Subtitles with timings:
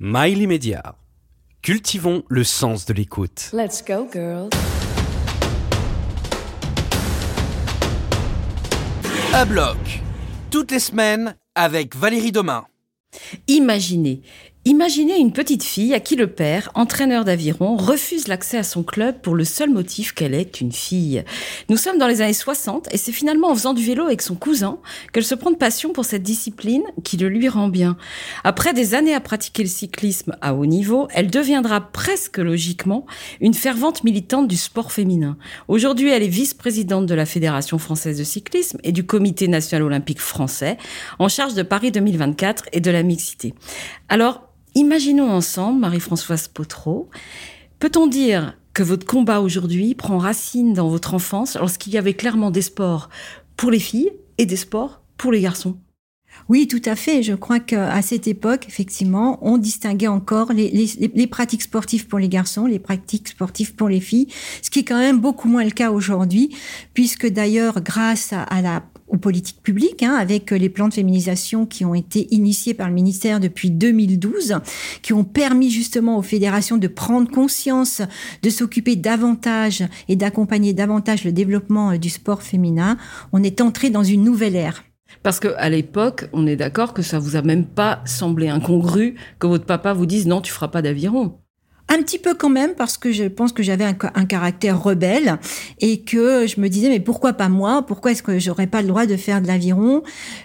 [0.00, 0.96] Miley Média.
[1.62, 3.50] Cultivons le sens de l'écoute.
[3.52, 4.50] Let's go, girls.
[9.32, 9.76] À bloc.
[10.50, 12.66] Toutes les semaines avec Valérie Domain.
[13.46, 14.22] Imaginez,
[14.66, 19.20] Imaginez une petite fille à qui le père, entraîneur d'aviron, refuse l'accès à son club
[19.20, 21.22] pour le seul motif qu'elle est une fille.
[21.68, 24.36] Nous sommes dans les années 60 et c'est finalement en faisant du vélo avec son
[24.36, 24.78] cousin
[25.12, 27.98] qu'elle se prend de passion pour cette discipline qui le lui rend bien.
[28.42, 33.04] Après des années à pratiquer le cyclisme à haut niveau, elle deviendra presque logiquement
[33.42, 35.36] une fervente militante du sport féminin.
[35.68, 40.20] Aujourd'hui, elle est vice-présidente de la Fédération française de cyclisme et du Comité national olympique
[40.20, 40.78] français
[41.18, 43.52] en charge de Paris 2024 et de la mixité.
[44.08, 47.08] Alors, Imaginons ensemble, Marie-Françoise Potreau,
[47.78, 52.50] peut-on dire que votre combat aujourd'hui prend racine dans votre enfance lorsqu'il y avait clairement
[52.50, 53.08] des sports
[53.56, 55.78] pour les filles et des sports pour les garçons?
[56.48, 57.22] Oui, tout à fait.
[57.22, 62.66] Je crois qu'à cette époque, effectivement, on distinguait encore les, pratiques sportives pour les garçons,
[62.66, 64.26] les pratiques sportives pour les filles,
[64.60, 66.54] ce qui est quand même beaucoup moins le cas aujourd'hui,
[66.92, 71.84] puisque d'ailleurs, grâce à la aux politiques publiques, hein, avec les plans de féminisation qui
[71.84, 74.58] ont été initiés par le ministère depuis 2012,
[75.02, 78.02] qui ont permis justement aux fédérations de prendre conscience,
[78.42, 82.96] de s'occuper davantage et d'accompagner davantage le développement euh, du sport féminin.
[83.32, 84.84] On est entré dans une nouvelle ère.
[85.22, 89.14] Parce que à l'époque, on est d'accord que ça vous a même pas semblé incongru
[89.38, 91.38] que votre papa vous dise non, tu feras pas d'aviron.
[91.90, 95.38] Un petit peu quand même parce que je pense que j'avais un, caractère rebelle
[95.80, 97.84] et que je me disais mais pourquoi pas moi?
[97.86, 100.02] Pourquoi est-ce que j'aurais pas le droit de faire de l'aviron?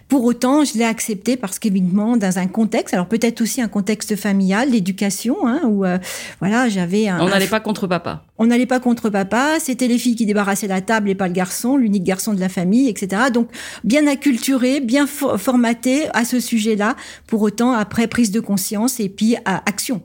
[0.09, 4.17] Pour autant, je l'ai accepté parce qu'évidemment dans un contexte, alors peut-être aussi un contexte
[4.17, 5.97] familial, d'éducation, hein, où euh,
[6.39, 7.21] voilà j'avais un.
[7.21, 8.25] On n'allait pas contre papa.
[8.37, 9.59] On n'allait pas contre papa.
[9.59, 12.49] C'était les filles qui débarrassaient la table et pas le garçon, l'unique garçon de la
[12.49, 13.23] famille, etc.
[13.33, 13.49] Donc
[13.85, 16.95] bien acculturé, bien formaté à ce sujet-là.
[17.27, 20.01] Pour autant, après prise de conscience et puis à action.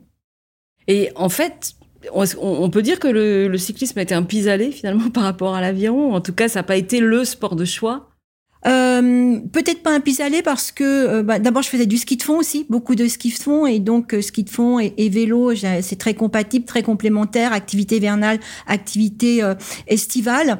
[0.88, 1.74] Et en fait,
[2.12, 6.14] on, peut dire que le, cyclisme a été un pis-aller finalement par rapport à l'aviron.
[6.14, 8.10] En tout cas, ça n'a pas été le sport de choix.
[8.66, 12.22] Euh, peut-être pas un pis-aller parce que euh, bah, d'abord je faisais du ski de
[12.22, 15.10] fond aussi, beaucoup de ski de fond et donc euh, ski de fond et, et
[15.10, 19.42] vélo, c'est très compatible, très complémentaire, activité vernale, activité
[19.86, 20.58] estivale.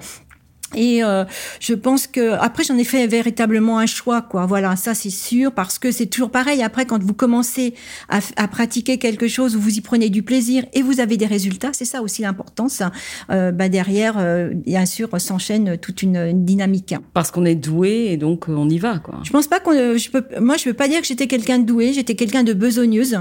[0.76, 1.24] Et euh,
[1.60, 4.46] je pense que après j'en ai fait véritablement un choix quoi.
[4.46, 6.62] Voilà, ça c'est sûr parce que c'est toujours pareil.
[6.62, 7.74] Après quand vous commencez
[8.08, 11.70] à, à, pratiquer quelque chose vous y prenez du plaisir et vous avez des résultats,
[11.72, 12.82] c'est ça aussi l'importance.
[13.30, 16.94] Euh, bah derrière, euh, bien sûr, s'enchaîne toute une, dynamique.
[17.12, 19.20] Parce qu'on est doué et donc on y va quoi.
[19.22, 19.72] Je pense pas qu'on.
[19.96, 20.24] Je peux.
[20.40, 21.92] Moi, je veux pas dire que j'étais quelqu'un de doué.
[21.92, 23.18] J'étais quelqu'un de besogneuse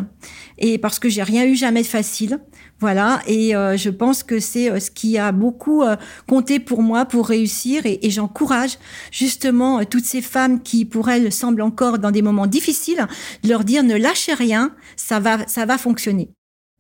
[0.58, 2.40] et parce que j'ai rien eu jamais de facile.
[2.84, 3.22] Voilà.
[3.28, 5.84] Et je pense que c'est ce qui a beaucoup
[6.28, 8.78] compté pour moi pour réussir et, j'encourage
[9.12, 13.08] justement euh, toutes ces femmes qui, pour elles, semblent encore dans des moments difficiles,
[13.44, 16.30] de leur dire ne lâchez rien, ça va, ça va fonctionner.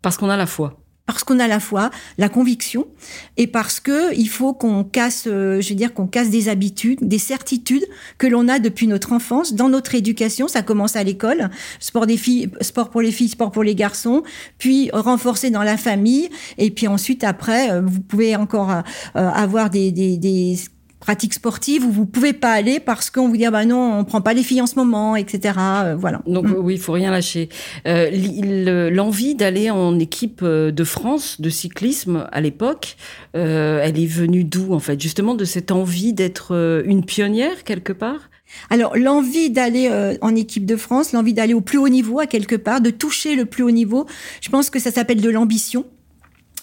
[0.01, 2.87] Parce qu'on a la foi parce qu'on a la foi, la conviction,
[3.35, 6.99] et parce que il faut qu'on casse, euh, je veux dire, qu'on casse des habitudes,
[7.01, 7.85] des certitudes
[8.17, 10.47] que l'on a depuis notre enfance, dans notre éducation.
[10.47, 11.49] Ça commence à l'école,
[11.79, 14.23] sport des filles, sport pour les filles, sport pour les garçons,
[14.57, 18.81] puis renforcer dans la famille, et puis ensuite après, euh, vous pouvez encore euh,
[19.13, 20.57] avoir des, des, des
[21.03, 24.05] pratique sportive où vous pouvez pas aller parce qu'on vous dit ah bah non on
[24.05, 26.21] prend pas les filles en ce moment etc euh, voilà.
[26.27, 26.55] Donc mm.
[26.59, 27.49] oui il faut rien lâcher.
[27.85, 32.95] Euh, l'envie d'aller en équipe euh, de France de cyclisme à l'époque
[33.33, 35.01] elle est venue d'où en fait?
[35.01, 38.29] Justement de cette envie d'être une pionnière quelque part?
[38.69, 39.89] Alors l'envie d'aller
[40.21, 43.35] en équipe de France l'envie d'aller au plus haut niveau à quelque part de toucher
[43.35, 44.05] le plus haut niveau
[44.39, 45.85] je pense que ça s'appelle de l'ambition.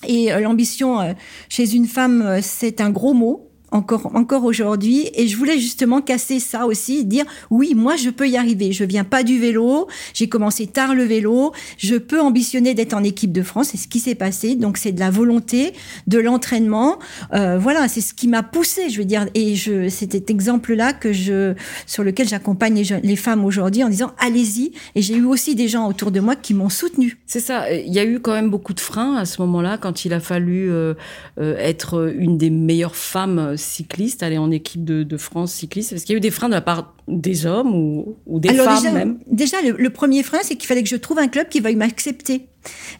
[0.06, 1.14] Et l'ambition
[1.50, 5.10] chez une femme c'est un gros mot encore encore aujourd'hui.
[5.14, 8.72] Et je voulais justement casser ça aussi dire oui moi je peux y arriver.
[8.72, 9.88] Je viens pas du vélo.
[10.14, 11.52] J'ai commencé tard le vélo.
[11.78, 13.68] Je peux ambitionner d'être en équipe de France.
[13.70, 14.54] C'est ce qui s'est passé.
[14.54, 15.72] Donc c'est de la volonté
[16.06, 16.98] de l'entraînement.
[17.32, 19.26] Euh, voilà c'est ce qui m'a poussé je veux dire.
[19.34, 21.54] Et je c'était cet exemple là que je
[21.86, 24.72] sur lequel j'accompagne les, femmes aujourd'hui en disant allez-y.
[24.94, 27.70] Et j'ai eu aussi des gens autour de moi qui m'ont soutenu c'est ça.
[27.72, 30.20] Il y a eu quand même beaucoup de freins à ce moment-là quand il a
[30.20, 30.94] fallu euh,
[31.38, 36.14] euh, être une des meilleures femmes cycliste, aller en équipe de, France cycliste Est-ce qu'il
[36.14, 39.18] y a eu des freins de la part des hommes ou, des femmes déjà, même
[39.26, 42.46] Déjà, le, premier frein, c'est qu'il fallait que je trouve un club qui veuille m'accepter.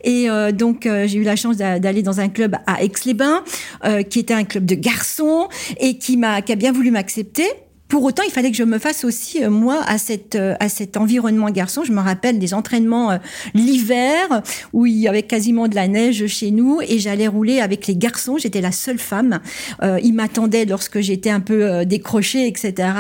[0.03, 3.45] Et euh, donc euh, j'ai eu la chance d'aller dans un club à Aix-les-Bains,
[3.85, 5.49] euh, qui était un club de garçons
[5.79, 7.45] et qui m'a qui a bien voulu m'accepter.
[7.91, 10.69] Pour autant, il fallait que je me fasse aussi, euh, moi, à, cette, euh, à
[10.69, 11.83] cet environnement garçon.
[11.85, 13.19] Je me rappelle des entraînements euh,
[13.53, 14.43] l'hiver,
[14.73, 17.97] où il y avait quasiment de la neige chez nous, et j'allais rouler avec les
[17.97, 18.39] garçons.
[18.39, 19.41] J'étais la seule femme.
[19.83, 22.93] ils m'attendaient lorsque j'étais un peu décrochée, etc.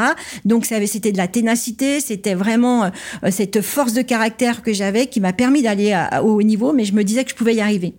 [0.44, 2.90] Donc, c'était de la ténacité, c'était vraiment
[3.30, 6.94] cette force de caractère que j'avais qui m'a permis d'aller au haut niveau, mais je
[6.94, 7.94] me disais que je pouvais y arriver.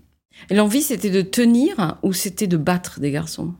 [0.49, 3.53] L'envie, c'était de tenir ou c'était de battre des garçons?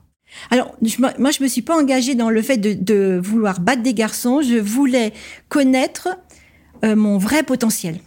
[0.50, 0.76] Alors,
[1.18, 4.42] moi, je me suis pas engagée dans le fait de, vouloir battre des garçons.
[4.42, 5.14] Je voulais
[5.50, 6.10] connaître
[6.84, 8.00] euh, mon vrai potentiel.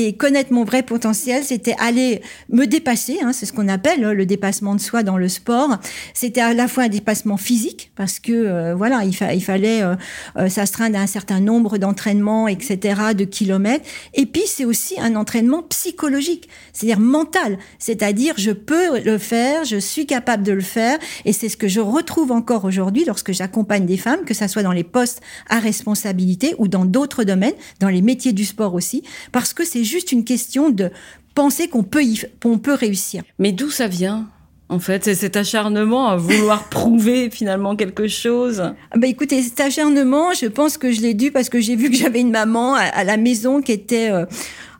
[0.00, 4.12] Et connaître mon vrai potentiel, c'était aller me dépasser, hein, c'est ce qu'on appelle hein,
[4.12, 5.78] le dépassement de soi dans le sport.
[6.14, 9.96] C'était à la fois un dépassement physique, parce que euh, voilà, il, fallait euh,
[10.36, 12.78] euh, s'astreindre à un certain nombre d'entraînements, etc.,
[13.12, 13.84] de kilomètres.
[14.14, 19.78] Et puis c'est aussi un entraînement psychologique, c'est-à-dire mental, c'est-à-dire je peux le faire, je
[19.78, 23.84] suis capable de le faire, et c'est ce que je retrouve encore aujourd'hui lorsque j'accompagne
[23.84, 27.88] des femmes, que ça soit dans les postes à responsabilité ou dans d'autres domaines, dans
[27.88, 29.02] les métiers du sport aussi,
[29.32, 30.90] parce que c'est juste une question de
[31.34, 32.02] penser qu'on peut,
[32.40, 33.22] peut réussir.
[33.38, 34.28] Mais d'où ça vient
[34.70, 38.62] en fait, c'est cet acharnement à vouloir prouver finalement quelque chose?
[38.94, 41.96] Bah écoutez, cet acharnement, je pense que je l'ai dû parce que j'ai vu que
[41.96, 44.26] j'avais une maman à, la maison qui était, euh,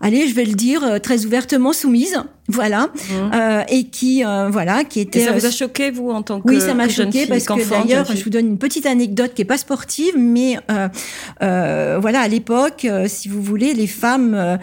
[0.03, 3.31] allez, je vais le dire euh, très ouvertement soumise voilà, mmh.
[3.35, 5.21] euh, et qui euh, voilà, qui était.
[5.21, 7.69] Et ça vous a choqué vous en tant que Oui, ça m'a choqué parce que
[7.69, 10.89] d'ailleurs, je vous donne une petite anecdote qui est pas sportive, mais euh,
[11.43, 14.59] euh voilà, à l'époque, euh, si vous voulez, les femmes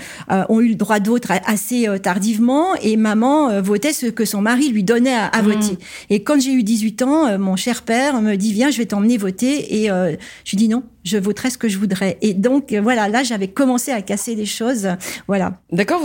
[0.49, 4.83] ont eu le droit d'autre assez tardivement, et maman votait ce que son mari lui
[4.83, 5.45] donnait à, à mmh.
[5.45, 5.77] voter.
[6.09, 9.17] Et quand j'ai eu 18 ans, mon cher père me dit viens, je vais t'emmener
[9.17, 12.18] voter, et je lui dis non, je voterai ce que je voudrais.
[12.22, 14.90] Et donc voilà, là, j'avais commencé à casser les choses,
[15.28, 15.62] voilà.
[15.72, 16.02] D'accord,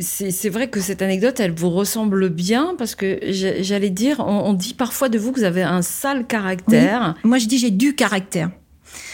[0.00, 4.74] c'est vrai que cette anecdote, elle vous ressemble bien parce que j'allais dire, on, dit
[4.74, 7.16] parfois de vous que vous avez un sale caractère.
[7.24, 8.50] Moi, je dis j'ai du caractère.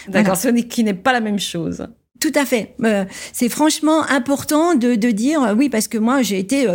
[0.07, 1.87] D'accord, ce qui n'est pas la même chose.
[2.19, 2.75] Tout à fait.
[2.83, 6.67] Euh, c'est franchement important de, dire euh, oui parce que moi j'ai été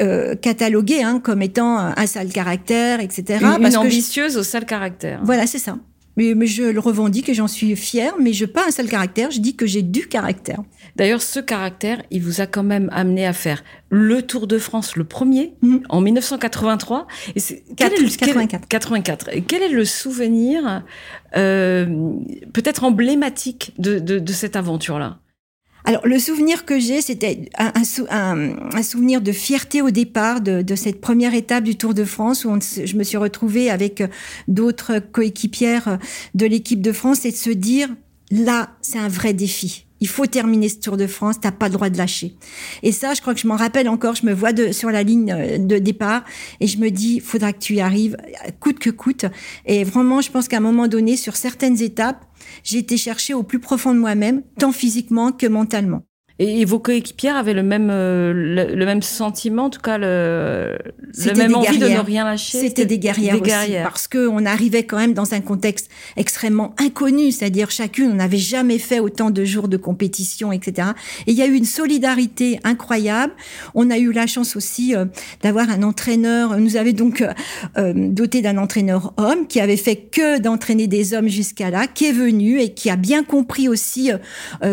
[0.00, 3.38] euh, cataloguée hein, comme étant un sale caractère, etc.
[3.40, 5.20] Une, parce ambitieuse au sale caractère.
[5.24, 5.78] Voilà, c'est ça.
[6.16, 9.30] Mais, mais, je le revendique et j'en suis fière, mais je pas un seul caractère,
[9.30, 10.62] je dis que j'ai du caractère.
[10.96, 14.96] D'ailleurs, ce caractère, il vous a quand même amené à faire le Tour de France,
[14.96, 15.82] le premier, mhm.
[15.88, 17.06] en 1983.
[17.34, 17.40] Et
[17.76, 18.66] 84.
[18.68, 19.28] 84.
[19.32, 20.82] Et quel est le souvenir
[21.36, 21.86] euh,
[22.52, 25.18] peut-être emblématique de, de, de cette aventure-là?
[25.86, 31.32] Alors le souvenir que j'ai, c'était un, souvenir de fierté au départ de, cette première
[31.32, 34.08] étape du Tour de France où je me suis retrouvée avec euh,
[34.48, 35.96] d'autres coéquipières euh,
[36.34, 37.88] de l'équipe de France et de se dire
[38.32, 39.86] là, c'est un vrai défi.
[40.00, 42.34] Il faut terminer ce Tour de France, t'as pas le droit de lâcher.
[42.82, 44.16] Et ça, je crois que je m'en rappelle encore.
[44.16, 46.24] Je me vois sur la ligne euh, de départ
[46.58, 48.16] et je me dis, faudra que tu y arrives,
[48.58, 49.26] coûte que coûte.
[49.66, 52.25] Et vraiment, je pense qu'à un moment donné, sur certaines étapes,
[52.64, 56.02] j'ai été chercher au plus profond de moi-même, tant physiquement que mentalement.
[56.38, 58.32] Et, vos coéquipières avaient le même euh,
[58.74, 60.76] le, même sentiment, en tout cas le,
[61.24, 62.60] le même envie de ne rien lâcher.
[62.60, 66.74] C'était des guerrières, des aussi, parce que on arrivait quand même dans un contexte extrêmement
[66.78, 70.88] inconnu, c'est-à-dire chacune, on n'avait jamais fait autant de jours de compétition, etc.
[71.26, 73.32] Et il y a eu une solidarité incroyable.
[73.74, 75.06] On a eu la chance aussi euh,
[75.42, 76.58] d'avoir un entraîneur.
[76.58, 77.24] Nous avait donc
[77.78, 82.04] euh, doté d'un entraîneur homme qui avait fait que d'entraîner des hommes jusqu'à là, qui
[82.04, 84.10] est venu et qui a bien compris aussi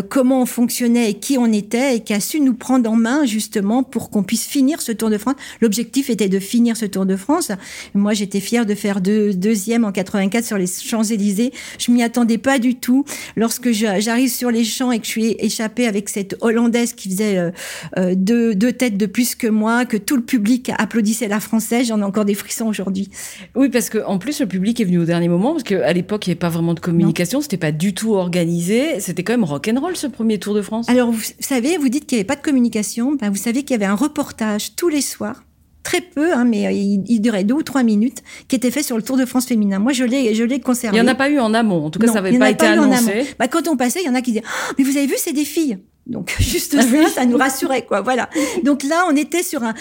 [0.09, 3.25] comment on fonctionnait et qui on était et qui a su nous prendre en main
[3.25, 5.35] justement pour qu'on puisse finir ce Tour de France.
[5.61, 7.51] L'objectif était de finir ce Tour de France.
[7.93, 11.51] Moi, j'étais fière de faire deux, deuxième en 84 sur les Champs-Élysées.
[11.79, 13.05] Je m'y attendais pas du tout.
[13.35, 17.37] Lorsque j'arrive sur les champs et que je suis échappée avec cette Hollandaise qui faisait
[17.37, 17.51] euh,
[17.97, 21.87] euh, deux, deux têtes de plus que moi, que tout le public applaudissait la Française,
[21.87, 23.09] j'en ai encore des frissons aujourd'hui.
[23.55, 26.25] Oui, parce que en plus le public est venu au dernier moment parce qu'à l'époque
[26.25, 29.43] il n'y avait pas vraiment de communication, c'était pas du tout organisé, c'était quand même
[29.43, 30.89] rock and roll ce premier Tour de France.
[30.89, 31.13] Alors
[31.43, 33.15] vous, savez, vous dites qu'il n'y avait pas de communication.
[33.15, 35.43] Ben, vous savez qu'il y avait un reportage tous les soirs
[35.83, 38.95] très peu, hein, mais euh, il, durait deux ou trois minutes, qui était fait sur
[38.95, 39.79] le Tour de France féminin.
[39.79, 40.97] Moi, je l'ai, je l'ai conservé.
[40.97, 41.85] Il n'y en a pas eu en amont.
[41.85, 43.35] En tout cas, ça n'avait pas été annoncé.
[43.37, 45.15] Bah, quand on passait, il y en a qui disaient, oh, mais vous avez vu,
[45.17, 45.79] c'est des filles.
[46.07, 48.01] Donc juste ça, ça nous rassurait quoi.
[48.01, 48.29] Voilà.
[48.63, 49.73] Donc là, on était sur un,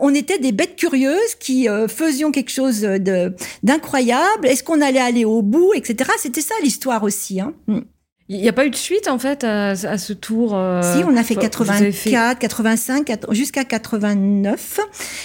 [0.00, 4.46] on était des bêtes curieuses qui euh, faisions quelque chose de d'incroyable.
[4.46, 6.10] Est-ce qu'on allait aller au bout, etc.
[6.18, 7.40] C'était ça l'histoire aussi.
[7.40, 7.54] Hein.
[7.66, 7.80] Mm.
[8.28, 10.56] Il n'y a pas eu de suite en fait à, ce tour.
[10.56, 14.80] Euh, si, on a fait 84, 85, jusqu'à 89.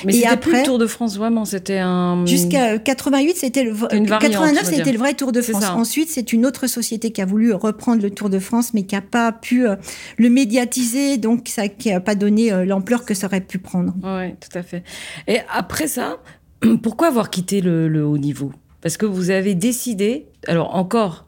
[0.05, 2.23] Mais c'était après, plus le Tour de France vraiment, c'était un.
[2.27, 3.73] Jusqu'à 88, c'était le.
[3.91, 5.65] Une 89, c'était le vrai Tour de France.
[5.65, 8.93] Ensuite, c'est une autre société qui a voulu reprendre le Tour de France, mais qui
[8.93, 9.75] n'a pas pu euh,
[10.17, 13.95] le médiatiser, donc ça qui n'a pas donné euh, l'ampleur que ça aurait pu prendre.
[14.03, 14.83] Oui, tout à fait.
[15.27, 16.19] Et après ça,
[16.83, 18.51] pourquoi avoir quitté le haut niveau?
[18.81, 21.25] Parce que vous avez décidé, alors encore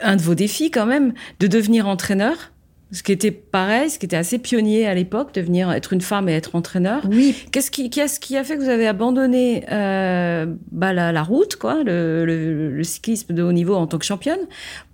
[0.00, 2.52] un de vos défis quand même, de devenir entraîneur.
[2.90, 6.28] Ce qui était pareil, ce qui était assez pionnier à l'époque, devenir être une femme
[6.30, 7.06] et être entraîneur.
[7.10, 7.34] Oui.
[7.52, 11.56] Qu'est-ce qui, qu'est-ce qui a fait que vous avez abandonné euh, bah, la, la, route,
[11.56, 14.40] quoi, le, le, le, cyclisme de haut niveau en tant que championne,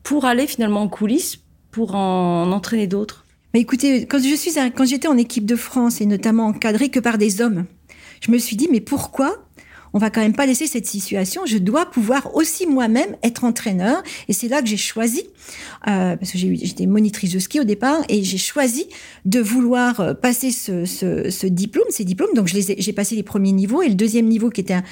[0.02, 1.38] pour aller finalement en coulisses,
[1.70, 3.24] pour en, en entraîner d'autres?
[3.54, 6.98] Mais écoutez, quand je suis, quand j'étais en équipe de France et notamment encadrée que
[6.98, 7.64] par des hommes,
[8.20, 9.36] je me suis dit mais pourquoi
[9.94, 11.42] on va quand même pas laisser cette situation.
[11.46, 14.02] Je dois pouvoir aussi moi-même être entraîneur.
[14.28, 15.22] Et c'est là que j'ai choisi,
[15.86, 18.88] euh, parce que j'étais monitrice de ski au départ, et j'ai choisi
[19.24, 22.34] de vouloir euh, passer ce, ce, ce diplôme, ces diplômes.
[22.34, 24.82] Donc j'ai passé les premiers niveaux et le deuxième niveau qui était un,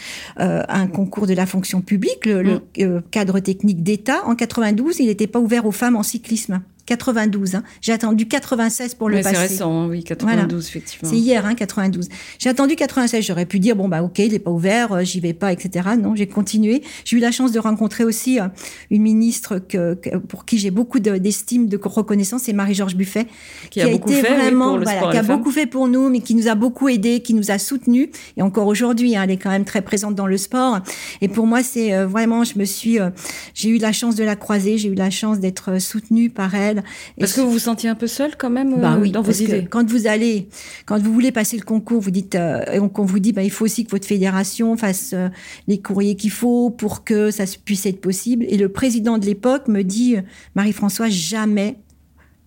[0.40, 2.60] euh, un concours de la fonction publique, le, mmh.
[2.78, 4.24] le euh, cadre technique d'État.
[4.26, 6.62] En 92, il n'était pas ouvert aux femmes en cyclisme.
[6.86, 7.54] 92.
[7.54, 7.62] Hein.
[7.80, 9.34] J'ai attendu 96 pour le Mais passer.
[9.34, 10.58] C'est récent, oui, 92, voilà.
[10.58, 11.08] effectivement.
[11.10, 12.08] C'est hier, hein, 92.
[12.38, 13.24] J'ai attendu 96.
[13.24, 15.90] J'aurais pu dire, bon, bah, ok, il n'est pas ouvert, euh, j'y vais pas, etc.
[15.98, 16.82] Non, j'ai continué.
[17.04, 18.48] J'ai eu la chance de rencontrer aussi euh,
[18.90, 23.26] une ministre que, que, pour qui j'ai beaucoup d'estime, de, de, reconnaissance, c'est Marie-Georges Buffet.
[23.64, 25.88] Qui, qui a, a, beaucoup été fait, vraiment, oui, voilà, qui a beaucoup fait pour
[25.88, 28.08] nous, mais qui nous a beaucoup aidé, qui nous a soutenus.
[28.36, 30.80] Et encore aujourd'hui, hein, elle est quand même très présente dans le sport.
[31.20, 33.10] Et pour moi, c'est euh, vraiment, je me suis, euh,
[33.54, 36.71] j'ai eu la chance de la croiser, j'ai eu la chance d'être soutenue par elle.
[37.18, 39.32] Parce et que vous vous sentiez un peu seule quand même bah oui, dans vos
[39.32, 39.66] idées.
[39.68, 40.48] quand vous allez,
[40.86, 43.42] quand vous voulez passer le concours, vous dites, euh, et on, on vous dit, bah,
[43.42, 45.28] il faut aussi que votre fédération fasse euh,
[45.68, 48.44] les courriers qu'il faut pour que ça puisse être possible.
[48.48, 50.16] Et le président de l'époque me dit,
[50.54, 51.76] Marie-François, jamais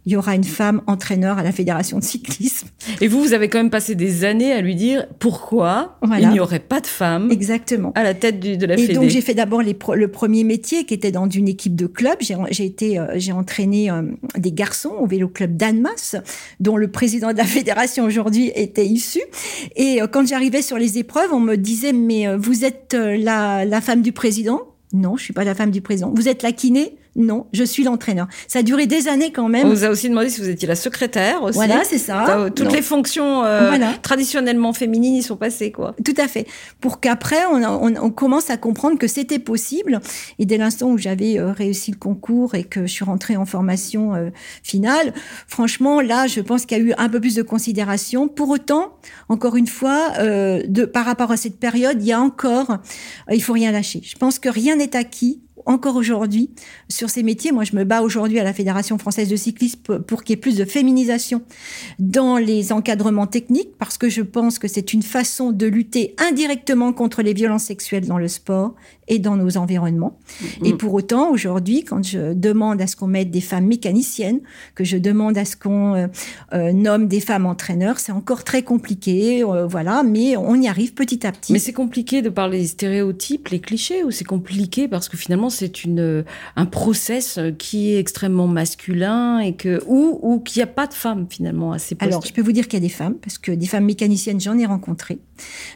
[0.06, 2.68] il y aura une femme entraîneur à la fédération de cyclisme.
[3.02, 6.28] Et vous, vous avez quand même passé des années à lui dire pourquoi voilà.
[6.28, 7.92] il n'y aurait pas de femme Exactement.
[7.96, 8.94] à la tête du, de la Et fédé.
[8.94, 12.18] donc j'ai fait d'abord le premier métier qui était dans une équipe de club.
[12.22, 14.04] J'ai été, euh, j'ai entraîné euh,
[14.38, 16.16] des garçons au vélo club d'Annemasse,
[16.60, 19.22] dont le président de la fédération aujourd'hui était issu.
[19.76, 23.82] Et euh, quand j'arrivais sur les épreuves, on me disait mais vous êtes la, la
[23.82, 24.62] femme du président?
[24.94, 26.14] Non, je suis pas la femme du président.
[26.16, 26.96] Vous êtes la kiné?
[27.16, 28.28] Non, je suis l'entraîneur.
[28.48, 29.68] Ça a duré des années quand même.
[29.68, 31.56] On vous a aussi demandé si vous étiez la secrétaire aussi.
[31.56, 32.50] Voilà, c'est ça.
[32.54, 32.74] Toutes non.
[32.74, 33.94] les fonctions euh, voilà.
[34.02, 35.96] traditionnellement féminines y sont passées, quoi.
[36.04, 36.46] Tout à fait.
[36.82, 40.02] Pour qu'après, on, on, on, commence à comprendre que c'était possible.
[40.40, 43.46] Et dès l'instant où j'avais euh, réussi le concours et que je suis rentrée en
[43.46, 44.30] formation euh,
[44.62, 45.14] finale,
[45.48, 48.28] franchement, là, je pense qu'il y a eu un peu plus de considération.
[48.28, 48.98] Pour autant,
[49.30, 52.78] encore une fois, de, par rapport à cette période, il y a encore,
[53.32, 54.02] il faut rien lâcher.
[54.04, 56.50] Je pense que rien n'est acquis encore aujourd'hui
[56.90, 57.52] sur ces métiers.
[57.52, 60.42] Moi, je me bats aujourd'hui à la Fédération française de cyclisme pour qu'il y ait
[60.42, 61.42] plus de féminisation
[62.00, 66.94] dans les encadrements techniques, parce que je pense que c'est une façon de lutter indirectement
[66.94, 68.76] contre les violences sexuelles dans le sport
[69.08, 70.18] et dans nos environnements.
[70.42, 70.66] Mmh.
[70.66, 74.40] Et pour autant, aujourd'hui, quand je demande à ce qu'on mette des femmes mécaniciennes,
[74.74, 76.08] que je demande à ce qu'on euh,
[76.54, 80.94] euh, nomme des femmes entraîneurs, c'est encore très compliqué, euh, voilà, mais on y arrive
[80.94, 81.54] petit à petit.
[81.54, 85.50] Mais c'est compliqué de parler des stéréotypes, les clichés, ou c'est compliqué parce que finalement
[85.50, 86.24] c'est une
[86.56, 90.94] un process qui est extrêmement masculin et que ou ou qu'il n'y a pas de
[90.94, 92.12] femmes finalement à ces postes.
[92.12, 94.40] Alors, je peux vous dire qu'il y a des femmes parce que des femmes mécaniciennes,
[94.40, 95.20] j'en ai rencontré.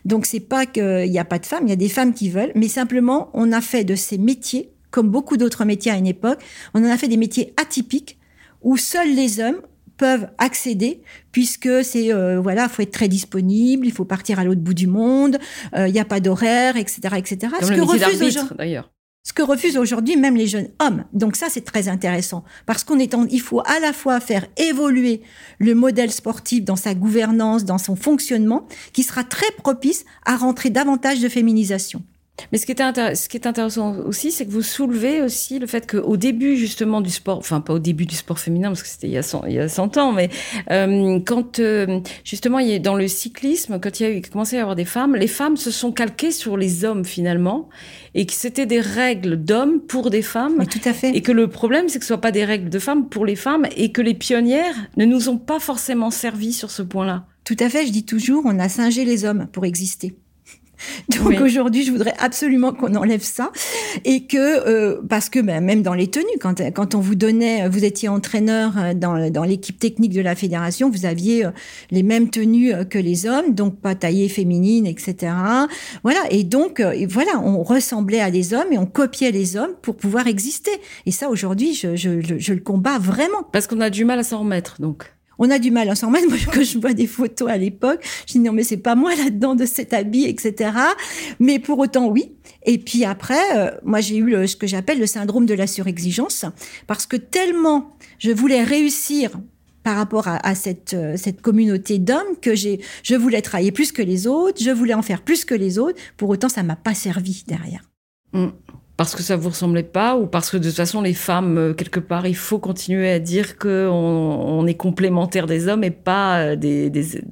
[0.05, 2.29] Donc c'est pas qu'il n'y a pas de femmes, il y a des femmes qui
[2.29, 6.07] veulent, mais simplement on a fait de ces métiers, comme beaucoup d'autres métiers à une
[6.07, 6.39] époque,
[6.73, 8.17] on en a fait des métiers atypiques
[8.61, 9.61] où seuls les hommes
[9.97, 11.01] peuvent accéder
[11.33, 14.88] puisque c'est euh, voilà faut être très disponible il faut partir à l'autre bout du
[14.88, 15.38] monde
[15.73, 18.89] il euh, n'y a pas d'horaire etc etc Comme ce que refuse d'ailleurs
[19.23, 21.03] ce que refusent aujourd'hui même les jeunes hommes.
[21.13, 24.47] Donc ça, c'est très intéressant parce qu'on est en, il faut à la fois faire
[24.57, 25.21] évoluer
[25.59, 30.69] le modèle sportif dans sa gouvernance, dans son fonctionnement, qui sera très propice à rentrer
[30.69, 32.01] davantage de féminisation.
[32.51, 35.67] Mais ce qui, est ce qui est intéressant aussi, c'est que vous soulevez aussi le
[35.67, 38.89] fait qu'au début justement du sport, enfin pas au début du sport féminin parce que
[38.89, 40.29] c'était il, il, y a 100 ans, mais
[40.72, 44.22] euh, quand euh, justement il y a, dans le cyclisme, quand il y a eu,
[44.22, 47.69] commencé à y avoir des femmes, les femmes se sont calquées sur les hommes finalement
[48.15, 50.55] et que c'était des règles d'hommes pour des femmes.
[50.58, 51.15] Mais tout à fait.
[51.15, 53.36] Et que le problème, c'est que ce soit pas des règles de femmes pour les
[53.36, 57.25] femmes et que les pionnières ne nous ont pas forcément servi sur ce point-là.
[57.43, 57.86] Tout à fait.
[57.86, 60.15] Je dis toujours, on a singé les hommes pour exister.
[61.09, 61.38] Donc oui.
[61.39, 63.51] aujourd'hui, je voudrais absolument qu'on enlève ça
[64.05, 67.67] et que euh, parce que ben, même dans les tenues, quand quand on vous donnait,
[67.69, 71.51] vous étiez entraîneur euh, dans dans l'équipe technique de la fédération, vous aviez euh,
[71.91, 75.33] les mêmes tenues que les hommes, donc pas taillées féminines, etc.
[76.03, 79.74] Voilà et donc et voilà, on ressemblait à des hommes et on copiait les hommes
[79.81, 80.71] pour pouvoir exister.
[81.05, 83.43] Et ça aujourd'hui, je, je, je, je le combats vraiment.
[83.51, 86.08] Parce qu'on a du mal à s'en remettre, donc on a du mal à s'en
[86.08, 86.27] remettre.
[86.29, 89.15] Moi, quand je vois des photos à l'époque, je dis non, mais c'est pas moi
[89.15, 90.72] là-dedans de cet habit, etc.
[91.39, 92.34] Mais pour autant, oui.
[92.63, 96.46] Et puis après, euh, moi, j'ai eu ce que j'appelle le syndrome de la surexigence,
[96.86, 99.31] parce que tellement je voulais réussir
[99.84, 100.39] par rapport à,
[100.93, 104.93] euh, cette communauté d'hommes que j'ai, je voulais travailler plus que les autres, je voulais
[104.93, 105.98] en faire plus que les autres.
[106.17, 107.81] Pour autant, ça m'a pas servi derrière.
[108.34, 108.50] Mmh.
[108.99, 111.73] Parce que ça vous ressemblait pas ou parce que de toute façon les femmes euh,
[111.73, 116.39] quelque part il faut continuer à dire que on, est complémentaire des hommes et pas
[116.39, 116.91] euh, des,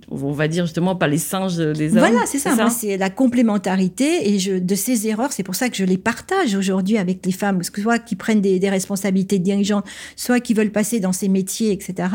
[0.10, 2.00] on va dire justement pas les singes des hommes.
[2.00, 2.70] Voilà, c'est ça.
[2.70, 6.56] C'est la complémentarité et je, de ces erreurs, c'est pour ça que je les partage
[6.56, 9.84] aujourd'hui avec les femmes, soit qui prennent des, des responsabilités dirigeantes,
[10.16, 12.08] soit qui veulent passer dans ces métiers, etc.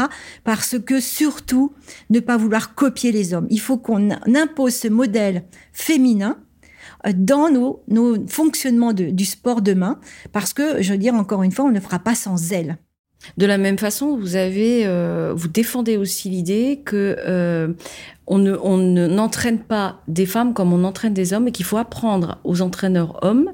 [0.44, 1.74] Parce que surtout
[2.08, 3.48] ne pas vouloir copier les hommes.
[3.50, 5.44] Il faut qu'on impose ce modèle
[5.74, 6.38] féminin
[7.14, 7.82] dans nos,
[8.28, 9.98] fonctionnements du sport demain,
[10.32, 12.78] parce que, je veux dire encore une fois, on ne fera pas sans elle.
[13.36, 17.72] De la même façon, vous euh, défendez aussi l'idée que euh,
[18.26, 22.38] on ne, n'entraîne pas des femmes comme on entraîne des hommes, et qu'il faut apprendre
[22.44, 23.52] aux entraîneurs hommes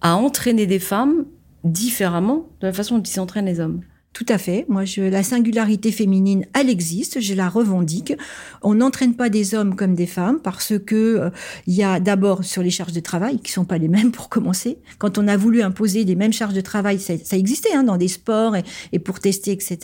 [0.00, 1.26] à entraîner des femmes
[1.64, 3.82] différemment de la façon dont ils s'entraînent les hommes.
[4.12, 4.66] Tout à fait.
[4.68, 7.20] Moi, je, la singularité féminine, elle existe.
[7.20, 8.12] Je la revendique.
[8.60, 11.30] On n'entraîne pas des hommes comme des femmes parce que euh,
[11.66, 14.28] il y a d'abord sur les charges de travail qui sont pas les mêmes pour
[14.28, 14.76] commencer.
[14.98, 17.96] Quand on a voulu imposer les mêmes charges de travail, ça, ça existait hein, dans
[17.96, 19.78] des sports et, et, pour tester, etc.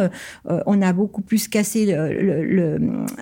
[0.00, 0.08] Euh,
[0.48, 2.78] euh, on a beaucoup plus cassé le, le,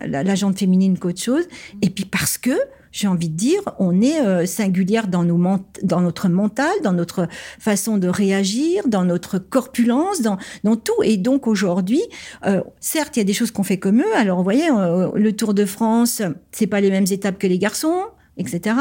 [0.07, 1.45] la, la jante féminine qu'autre chose.
[1.83, 2.53] Et puis parce que
[2.93, 5.41] j'ai envie de dire, on est euh, singulière dans, nos
[5.83, 7.27] dans notre mental, dans notre
[7.59, 11.03] façon de réagir, dans notre corpulence, dans, dans tout.
[11.03, 12.03] Et donc aujourd'hui,
[12.47, 14.15] euh, certes, il y a des choses qu'on fait comme eux.
[14.17, 16.23] Alors, vous voyez, euh, le Tour de France,
[16.53, 18.05] c'est pas les mêmes étapes que les garçons
[18.39, 18.77] etc.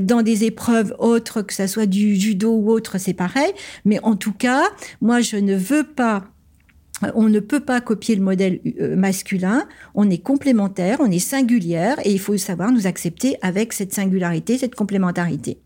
[0.00, 3.52] dans des épreuves autres, que ça soit du judo ou autre, c'est pareil.
[3.84, 4.62] Mais en tout cas,
[5.02, 6.24] moi, je ne veux pas
[7.14, 11.96] on ne peut pas copier le modèle euh, masculin, on est complémentaire, on est singulière
[12.04, 15.58] et il faut savoir nous accepter avec cette singularité, cette complémentarité.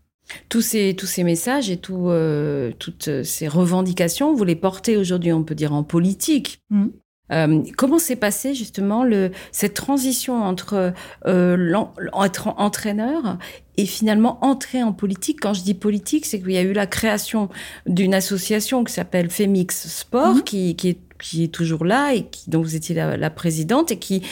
[0.49, 5.31] Tous ces, tous ces messages et tout, euh, toutes ces revendications, vous les portez aujourd'hui,
[5.31, 6.61] on peut dire, en politique.
[6.69, 6.87] Mmh.
[7.33, 10.93] Euh, comment s'est passé justement le, cette transition entre
[11.25, 13.37] être entraîneur
[13.75, 15.39] et finalement entrer en politique?
[15.41, 17.49] Quand je dis politique, c'est qu'il y a eu la création
[17.85, 20.41] d'une association qui s'appelle Femix Sport, mmh.
[20.43, 23.97] qui, qui est qui est toujours là et qui, dont vous étiez la, présidente et
[23.97, 24.23] qui,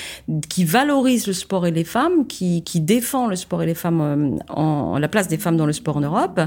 [0.49, 4.01] qui valorise le sport et les femmes, qui, qui défend le sport et les femmes
[4.01, 6.41] euh, en, la place des femmes dans le sport en Europe.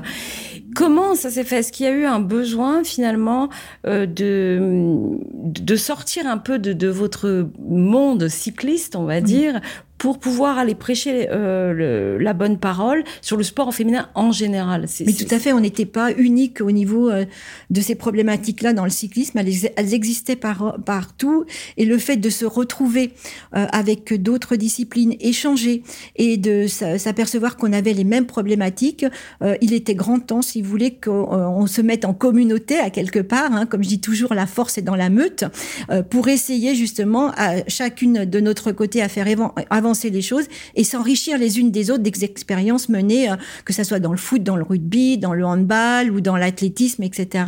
[0.75, 1.59] Comment ça s'est fait?
[1.59, 3.49] Est-ce qu'il y a eu un besoin finalement
[3.87, 9.61] euh, de, de sortir un peu de, de votre monde cycliste, on va dire,
[9.99, 14.87] pour pouvoir aller prêcher euh, la bonne parole sur le sport féminin en général.
[15.05, 17.25] Mais tout à fait, on n'était pas unique au niveau euh,
[17.71, 19.39] de ces problématiques-là dans le cyclisme.
[19.39, 21.45] Elles, existaient par, partout.
[21.77, 23.13] Et le fait de se retrouver
[23.57, 25.83] euh, avec d'autres disciplines, échanger
[26.15, 29.05] et de s'apercevoir qu'on avait les mêmes problématiques,
[29.61, 33.53] il était grand temps, si vous voulez, qu'on se mette en communauté à quelque part.
[33.53, 35.45] Hein, comme je dis toujours, la force est dans la meute,
[36.11, 39.27] pour essayer justement à chacune de notre côté à faire
[39.89, 43.85] avancer les choses et s'enrichir les unes des autres des expériences menées, euh, que ça
[43.85, 47.45] soit dans le foot, dans le rugby, dans le handball ou dans l'athlétisme, etc.,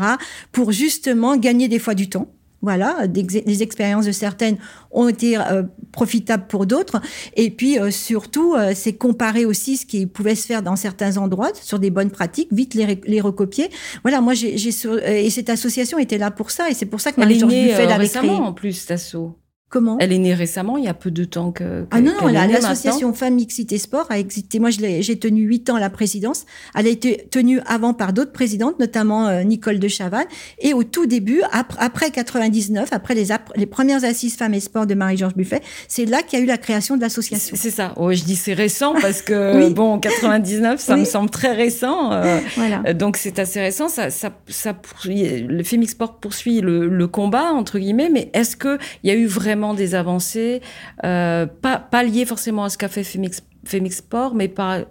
[0.53, 2.29] pour justement gagner des fois du temps.
[2.62, 4.59] Voilà, des, les expériences de certaines
[4.90, 7.00] ont été euh, profitables pour d'autres.
[7.35, 11.53] Et puis euh, surtout, c'est comparer aussi ce qui pouvait se faire dans certains endroits
[11.55, 13.70] sur des bonnes pratiques, vite les, les recopier.
[14.03, 17.20] Voilà, moi j'ai et cette association était là pour ça et c'est pour ça que
[17.20, 19.35] Marie-Georges Buffet l'avait récemment en plus, cet asso.
[19.70, 21.87] Comment Elle est née récemment, il y a peu de temps que.
[21.92, 24.59] ah non, non, l'association Femmes Mixité Sport a existé.
[24.59, 26.44] Moi, j'ai tenu huit ans la présidence.
[26.74, 30.26] Elle a été tenue avant par d'autres présidentes, notamment euh, Nicole de Chavannes.
[30.59, 34.88] Et au tout début, après, après 99, après les, les premières assises Femmes et Sport
[34.88, 37.56] de Marie-Georges Buffet, c'est là qu'il y a eu la création de l'association.
[37.56, 37.94] C'est ça.
[37.96, 42.12] Oh, je dis c'est récent parce que, bon, 99, ça me semble très récent.
[42.12, 42.92] Euh, voilà.
[42.92, 43.88] Donc, c'est assez récent.
[43.88, 48.78] Ça, ça, ça, le Femix Sport poursuit le, le combat, entre guillemets, mais est-ce qu'il
[49.04, 50.61] y a eu vraiment des avancées,
[51.05, 53.42] euh, pas, liées forcément à ce qu'a fait Femix,
[53.90, 54.85] Sport, mais bah,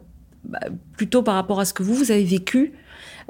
[0.96, 2.74] plutôt par rapport à ce que vous, vous avez vécu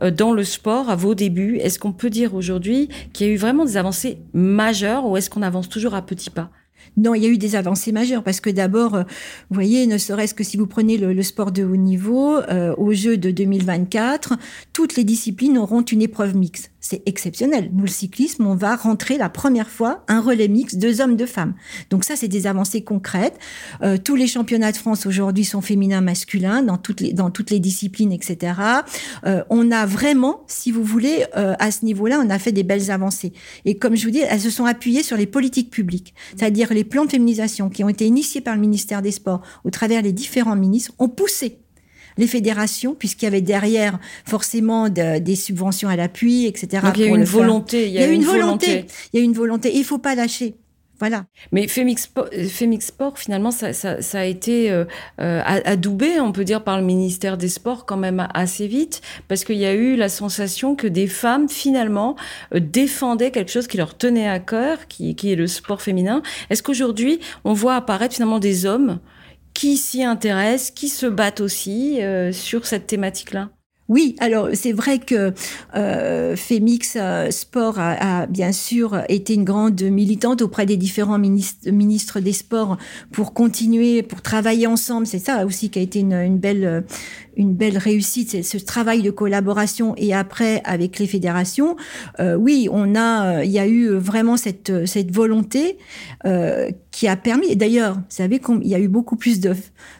[0.01, 1.57] euh, dans le sport à vos débuts.
[1.57, 5.29] Est-ce qu'on peut dire aujourd'hui qu'il y a eu vraiment des avancées majeures ou est-ce
[5.29, 6.51] qu'on avance toujours à petits pas?
[6.97, 9.97] Non, il y a eu des avancées majeures parce que d'abord, euh, vous voyez, ne
[9.97, 14.33] serait-ce que si vous prenez le, sport de haut niveau, euh, au jeu de 2024,
[14.73, 17.69] toutes les disciplines auront une épreuve mixte c'est exceptionnel.
[17.73, 21.25] Nous, le cyclisme, on va rentrer la première fois un relais mix, deux hommes, deux
[21.25, 21.53] femmes.
[21.89, 23.37] Donc ça, c'est des avancées concrètes.
[23.81, 27.51] Euh, tous les championnats de France aujourd'hui sont féminins, masculins, dans toutes les, dans toutes
[27.51, 28.53] les disciplines, etc.
[29.25, 32.63] Euh, on a vraiment, si vous voulez, euh, à ce niveau-là, on a fait des
[32.63, 33.33] belles avancées.
[33.65, 36.83] Et comme je vous dis, elles se sont appuyées sur les politiques publiques, c'est-à-dire les
[36.83, 40.13] plans de féminisation qui ont été initiés par le ministère des Sports au travers les
[40.13, 41.59] différents ministres, ont poussé
[42.19, 46.83] les fédérations, puisqu'il y avait derrière forcément des subventions à l'appui, etc.
[46.83, 47.87] Donc il y a une volonté.
[47.87, 48.85] Il y a, une volonté.
[49.13, 49.71] Il y a une volonté.
[49.73, 50.55] Il faut pas lâcher
[50.99, 51.27] Voilà.
[51.53, 52.11] Mais Femix
[52.81, 53.69] Sport, finalement, ça,
[54.13, 54.83] a été euh,
[55.21, 59.45] euh, adoubé, on peut dire, par le ministère des Sports quand même assez vite, parce
[59.45, 62.17] qu'il y a eu la sensation que des femmes, finalement,
[62.53, 66.21] euh, défendaient quelque chose qui leur tenait à cœur, qui, qui est le sport féminin.
[66.49, 68.99] Est-ce qu'aujourd'hui, on voit apparaître finalement des hommes
[69.59, 71.99] qui s'y intéressent, qui se battent aussi
[72.31, 73.49] sur cette thématique-là
[73.89, 75.33] oui, alors c'est vrai que
[75.75, 81.71] euh, Femix euh, Sport a, bien sûr été une grande militante auprès des différents ministres,
[81.71, 82.77] ministres des Sports
[83.11, 85.07] pour continuer, pour travailler ensemble.
[85.07, 86.85] C'est ça aussi qui a été une, belle
[87.35, 91.75] une belle réussite, c'est ce travail de collaboration et après avec les fédérations.
[92.19, 95.77] Euh, oui, on a, il y a eu vraiment cette cette volonté
[96.25, 97.55] euh, qui a permis.
[97.55, 99.55] D'ailleurs, vous savez qu'il y a eu beaucoup plus de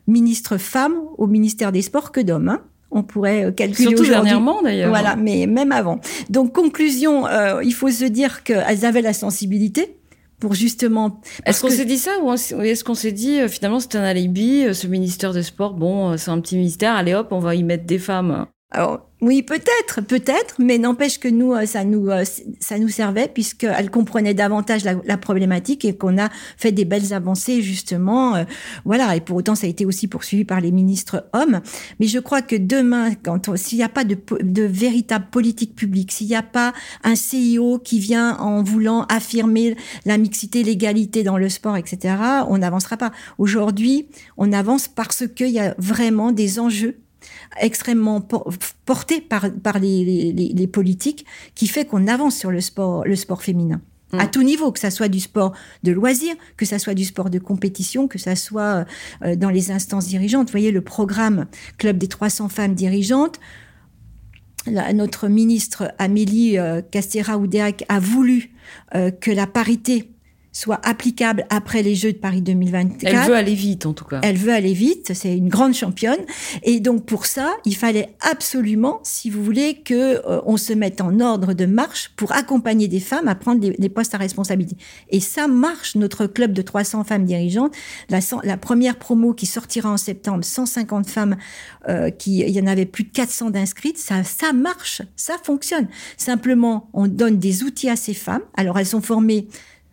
[0.05, 2.49] ministres femmes au ministère des Sports que d'hommes.
[2.49, 4.89] Hein on pourrait euh, calculer Surtout dernièrement d'ailleurs.
[4.89, 5.99] Voilà, mais même avant.
[6.29, 9.95] Donc conclusion, euh, il faut se dire qu'elles avaient la sensibilité
[10.39, 11.21] pour justement.
[11.45, 14.73] Est-ce qu'on s'est dit ça ou est-ce qu'on s'est dit euh, finalement c'est un alibi,
[14.73, 17.85] ce ministère des Sports, bon, c'est un petit ministère, allez hop, on va y mettre
[17.85, 18.45] des femmes.
[18.71, 22.23] Alors, oui, peut-être, peut-être, mais n'empêche que nous, euh, ça nous, euh,
[22.59, 27.63] ça nous servait puisqu'elle comprenait davantage la, problématique et qu'on a fait des belles avancées
[27.63, 28.35] justement.
[28.35, 28.43] Euh,
[28.85, 31.61] voilà, et pour autant, ça a été aussi poursuivi par les ministres hommes.
[31.99, 36.11] Mais je crois que demain, quand s'il n'y a pas de, de véritable politique publique,
[36.11, 41.37] s'il n'y a pas un CIO qui vient en voulant affirmer la mixité, l'égalité dans
[41.39, 42.15] le sport, etc.,
[42.47, 43.11] on n'avancera pas.
[43.39, 46.99] Aujourd'hui, on avance parce qu'il y a vraiment des enjeux
[47.59, 48.21] extrêmement
[48.85, 53.43] porté par, par les, les, politiques qui fait qu'on avance sur le sport, le sport
[53.43, 53.81] féminin.
[54.13, 54.31] À mm.
[54.31, 55.53] tout niveau, que ça soit du sport
[55.83, 58.85] de loisir, que ça soit du sport de compétition, que ça soit
[59.23, 60.47] euh, dans les instances dirigeantes.
[60.47, 61.45] Vous voyez le programme
[61.77, 63.39] Club des 300 femmes dirigeantes.
[64.67, 68.51] notre ministre Amélie euh, Castera-Oudéac a voulu
[68.95, 70.11] euh, que la parité
[70.51, 73.03] soit applicable après les Jeux de Paris 2024.
[73.03, 74.19] Elle veut aller vite, en tout cas.
[74.23, 76.19] Elle veut aller vite, c'est une grande championne.
[76.63, 79.93] Et donc, pour ça, il fallait absolument, si vous voulez, que
[80.27, 83.89] euh, on se mette en ordre de marche pour accompagner des femmes à prendre des,
[83.89, 84.75] postes à responsabilité.
[85.09, 87.73] Et ça marche, notre club de 300 femmes dirigeantes.
[88.09, 91.37] La, la première promo qui sortira en septembre, 150 femmes,
[91.87, 95.87] euh, qui, il y en avait plus de 400 d'inscrites, ça, ça marche, ça fonctionne.
[96.17, 98.41] Simplement, on donne des outils à ces femmes.
[98.55, 99.47] Alors, elles sont formées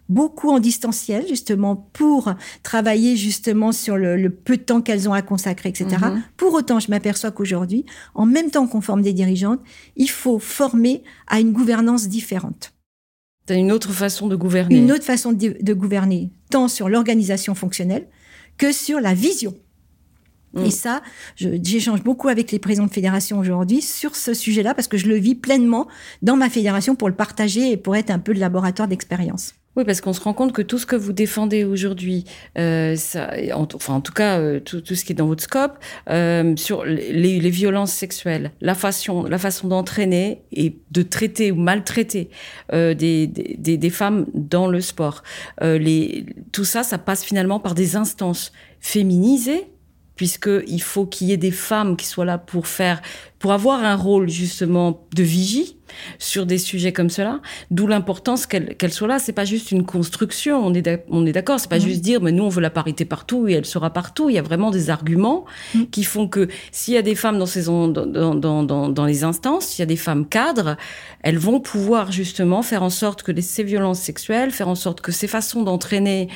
[0.09, 5.23] beaucoup en distanciel, justement, pour travailler justement sur le, peu de temps qu'elles ont à
[5.23, 5.87] consacrer, etc.
[6.01, 6.23] Mhm.
[6.37, 9.61] Pour autant, je m'aperçois qu'aujourd'hui, en même temps qu'on forme des dirigeantes,
[9.97, 12.73] il faut former à une gouvernance différente.
[13.49, 14.77] C'est une autre façon de gouverner.
[14.77, 18.09] Une autre façon de, gouverner, tant sur l'organisation fonctionnelle
[18.59, 19.55] que sur la vision.
[20.55, 20.65] Mm.
[20.65, 21.03] Et ça,
[21.37, 25.17] j'échange beaucoup avec les présidents de fédération aujourd'hui sur ce sujet-là parce que je le
[25.17, 25.87] vis pleinement
[26.23, 29.55] dans ma fédération pour le partager et pour être un peu le laboratoire d'expérience.
[29.77, 32.25] Oui, parce qu'on se rend compte que tout ce que vous défendez aujourd'hui,
[32.57, 32.97] euh,
[33.55, 36.57] en, enfin en tout cas euh, tout, tout, ce qui est dans votre scope, euh,
[36.57, 42.31] sur les, les, violences sexuelles, la façon, la façon d'entraîner et de traiter ou maltraiter
[42.73, 45.23] euh, des, des, des, femmes dans le sport,
[45.61, 49.67] euh, les, tout ça, ça passe finalement par des instances féminisées
[50.17, 53.03] puisqu'il faut qu'il y ait des femmes qui soient là pour faire,
[53.39, 55.77] pour avoir un rôle justement de vigie
[56.19, 57.41] sur des sujets comme cela.
[57.71, 59.19] D'où l'importance qu'elles soient là.
[59.19, 60.65] C'est pas juste une construction.
[60.65, 61.61] On est on est d'accord.
[61.61, 64.29] C'est pas juste dire, mais nous on veut la parité partout et elle sera partout.
[64.31, 65.85] Il y a vraiment des arguments mm.
[65.93, 69.25] qui font que s'il y a des femmes dans ces dans, dans, dans, dans les
[69.25, 70.77] instances, s'il y a des femmes cadres,
[71.23, 75.01] elles vont pouvoir justement faire en sorte que les, ces violences sexuelles, faire en sorte
[75.01, 76.29] que ces façons d'entraîner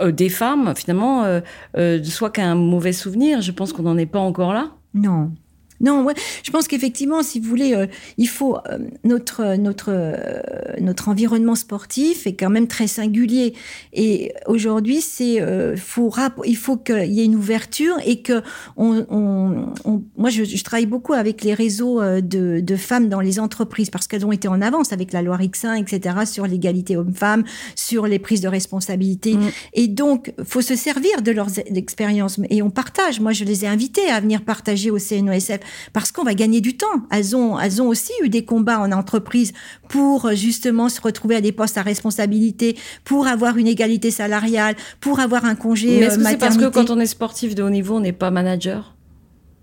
[0.00, 1.40] euh, des femmes, finalement, euh,
[1.76, 3.40] euh, soit qu'un mauvais souvenir.
[3.40, 4.70] Je pense qu'on n'en est pas encore là.
[4.94, 5.32] Non.
[5.80, 7.86] Non, ouais, je pense qu'effectivement, si vous voulez, euh,
[8.18, 10.40] il faut euh, notre notre euh,
[10.80, 13.54] notre environnement sportif est quand même très singulier.
[13.94, 15.40] Et aujourd'hui, c'est
[15.76, 16.12] faut
[16.44, 18.42] il faut qu'il y ait une ouverture et que
[18.76, 23.40] on, on, moi, je, je, travaille beaucoup avec les réseaux de, de femmes dans les
[23.40, 26.16] entreprises parce qu'elles ont été en avance avec la loi Rixin, etc.
[26.26, 29.34] sur l'égalité homme-femme, sur les prises de responsabilité.
[29.34, 29.50] Mm.
[29.74, 33.20] Et donc, faut se servir de leurs expériences et on partage.
[33.20, 35.60] Moi, je les ai invitées à venir partager au CNOSF
[35.92, 36.86] parce qu'on va gagner du temps.
[37.10, 39.52] Elles ont, elles ont aussi eu des combats en entreprise
[39.88, 45.20] pour justement se retrouver à des postes à responsabilité, pour avoir une égalité salariale, pour
[45.20, 47.70] avoir un congé Mais est-ce que c'est parce que quand on est sportif de haut
[47.70, 48.94] niveau, on n'est pas manager?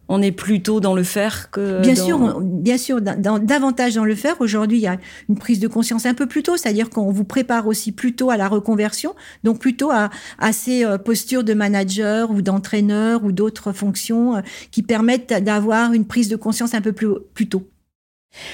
[0.10, 4.36] On est plutôt dans le faire que bien sûr bien sûr davantage dans le faire.
[4.39, 4.98] Aujourd'hui il y a
[5.30, 8.38] une prise de conscience un peu plus tôt c'est-à-dire qu'on vous prépare aussi plutôt à
[8.38, 13.72] la reconversion donc plutôt à, à ces euh, postures de manager ou d'entraîneur ou d'autres
[13.72, 14.41] fonctions euh,
[14.72, 17.63] qui permettent d'avoir une prise de conscience un peu plus, plus tôt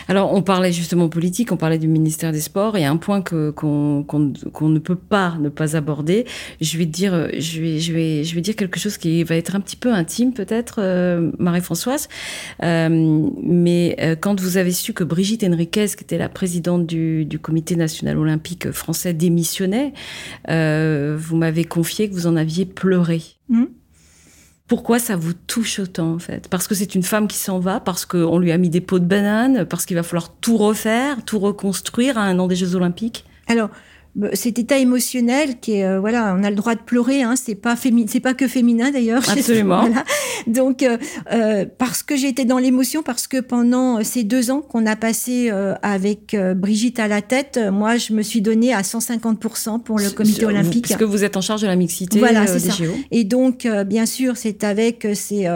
[0.08, 4.04] Alors, on parlait justement politique, on parlait du ministère des Sports, et un point qu'on
[4.04, 6.26] ne peut pas ne pas aborder.
[6.62, 9.56] Je vais dire, je vais je vais je vais dire quelque chose qui va être
[9.56, 12.08] un petit peu intime peut-être, euh, Marie-Françoise.
[12.64, 17.26] Euh, mais euh, quand vous avez su que Brigitte Henriquez, qui était la présidente du,
[17.26, 19.94] du Comité national olympique français, démissionnait,
[20.48, 23.22] vous m'avez confié que vous en aviez pleuré.
[23.50, 23.66] Mmh.
[24.68, 26.48] Pourquoi ça vous touche autant en fait?
[26.48, 29.00] Parce que c'est une femme qui s'en va, parce qu'on lui a mis des pots
[29.00, 32.76] de banane, parce qu'il va falloir tout refaire, tout reconstruire à un an des Jeux
[32.76, 33.26] Olympiques?
[33.48, 33.70] Alors,
[34.34, 37.56] cet état émotionnel qui est euh, voilà on a le droit de pleurer hein, c'est
[37.56, 39.28] pas féminin c'est pas que féminin d'ailleurs.
[39.30, 39.90] Absolument.
[40.46, 40.98] Donc euh,
[41.32, 45.52] euh, parce que j'étais dans l'émotion parce que pendant ces deux ans qu'on a passé
[45.82, 50.46] avec Brigitte à la tête moi je me suis donnée à 150% pour le comité
[50.46, 50.88] olympique.
[50.88, 52.74] parce que vous êtes en charge de la mixité voilà c'est ça.
[53.10, 55.50] Et donc bien sûr c'est avec ces,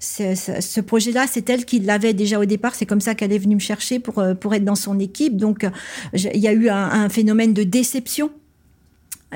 [0.00, 2.74] ce projet là c'est elle qui l'avait déjà au départ.
[2.74, 5.36] C'est comme ça qu'elle est venue me chercher pour pour être dans son équipe.
[5.36, 5.66] Donc
[6.14, 7.91] il y a eu un, un phénomène de décès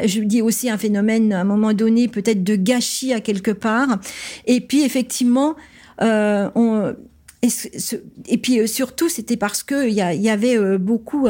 [0.05, 3.99] je dis aussi un phénomène à un moment donné peut-être de gâchis à quelque part.
[4.47, 5.57] Et puis effectivement,
[6.03, 6.95] euh, on,
[8.27, 11.29] et, puis euh, surtout, c'était parce que il y, avait euh, beaucoup.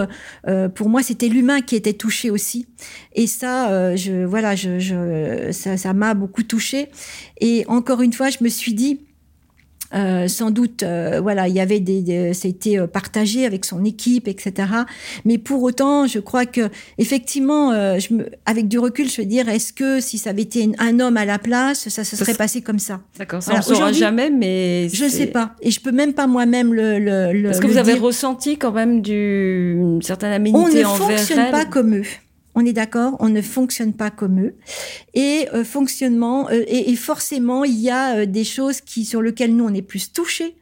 [0.75, 2.67] pour moi, c'était l'humain qui était touché aussi.
[3.15, 6.89] Et ça, je voilà, je, ça m'a beaucoup touché.
[7.41, 9.01] Et encore une fois, je me suis dit,
[9.97, 14.29] euh, sans doute, euh, voilà, il y avait des, c'était euh, partagé avec son équipe,
[14.29, 14.69] etc.
[15.25, 19.49] Mais pour autant, je crois que effectivement, je me, avec du recul, je veux dire,
[19.49, 22.61] est-ce que si ça avait été un homme à la place, ça se serait passé
[22.61, 23.01] comme ça?
[23.19, 26.27] D'accord, ça ne saura jamais, mais je ne sais pas, et je peux même pas
[26.27, 26.99] moi-même le.
[26.99, 31.17] le, Est-ce que vous avez ressenti quand même du une certaine aménité envers On ne
[31.17, 32.05] fonctionne pas comme eux
[32.57, 34.55] on est d'accord, on ne fonctionne pas comme eux.
[35.15, 39.55] Et euh, fonctionnement, euh, et, forcément, il y a euh, des choses qui sur lesquelles
[39.55, 40.57] nous on est plus touchés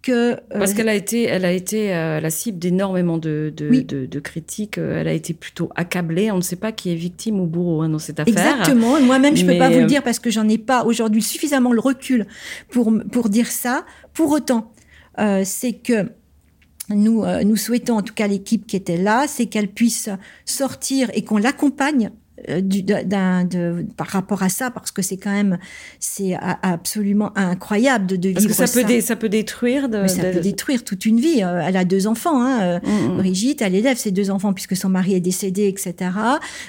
[0.00, 0.36] que.
[0.50, 4.78] Parce qu'elle a été, elle a été la cible d'énormément de, de, critiques.
[4.78, 6.30] Elle a été plutôt accablée.
[6.30, 8.34] On ne sait pas qui est victime ou bourreau hein, dans cette affaire.
[8.34, 8.98] Exactement.
[9.00, 11.72] Moi-même, je ne peux pas vous le dire parce que j'en ai pas aujourd'hui suffisamment
[11.72, 12.26] le recul
[12.70, 13.84] pour pour dire ça.
[14.14, 14.72] Pour autant,
[15.44, 16.08] c'est que
[16.88, 20.08] nous, euh, nous souhaitons, en tout cas l'équipe qui était là, c'est qu'elle puisse
[20.44, 22.10] sortir et qu'on l'accompagne
[22.48, 25.58] euh, de, par rapport à ça, parce que c'est quand même,
[26.00, 28.64] c'est absolument incroyable de, de vivre que ça.
[28.64, 29.88] Peut ça peut détruire.
[29.88, 31.42] De, ça peut détruire toute une vie.
[31.42, 32.60] Euh, elle a deux enfants, hein.
[32.62, 33.16] Euh, mm, mm.
[33.18, 36.10] Brigitte, elle élève ses deux enfants puisque son mari est décédé, etc.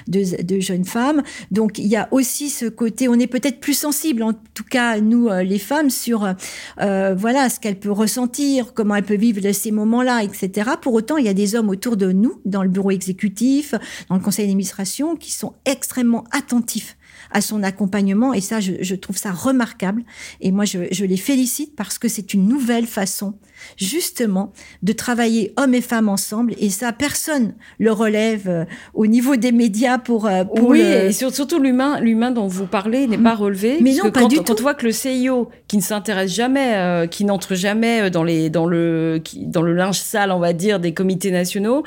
[0.06, 1.22] Deux, deux jeunes femmes.
[1.50, 5.00] Donc il y a aussi ce côté, on est peut-être plus sensible, en tout cas
[5.00, 6.34] nous les femmes, sur
[6.80, 10.70] euh, voilà ce qu'elle peut ressentir, comment elle peut vivre ces moments-là, etc.
[10.80, 13.74] Pour autant, il y a des hommes autour de nous, dans le bureau exécutif,
[14.08, 16.96] dans le conseil d'administration, qui sont extrêmement attentif
[17.30, 20.04] à son accompagnement et ça, je, trouve ça remarquable.
[20.40, 23.38] Et moi, je, je les félicite parce que c'est une nouvelle façon,
[23.76, 26.54] justement, de travailler hommes et femmes ensemble.
[26.58, 28.64] Et ça, personne le relève euh,
[28.94, 30.26] au niveau des médias pour.
[30.26, 33.78] Euh, pour oui, et surtout l'humain, l'humain dont vous parlez n'est pas relevé.
[33.80, 36.74] Mais non, pas quand, du quand on voit que le CIO, qui ne s'intéresse jamais,
[36.76, 40.80] euh, qui n'entre jamais dans les dans le dans le linge sale, on va dire,
[40.80, 41.84] des comités nationaux,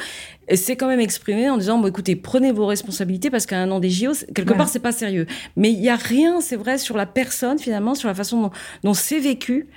[0.54, 3.80] c'est quand même exprimé en disant bon, écoutez, prenez vos responsabilités parce qu'à un an
[3.80, 5.28] des JO, quelque part, c'est pas sérieux.
[5.56, 8.52] Mais il y a rien, c'est vrai, sur la personne finalement, sur la façon
[8.84, 9.68] dont, c'est vécu.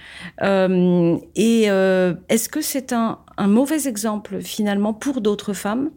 [0.40, 5.90] Et euh, est-ce que c'est un, un mauvais exemple finalement pour d'autres femmes